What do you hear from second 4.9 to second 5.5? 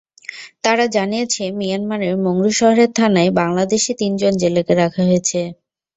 হয়েছে।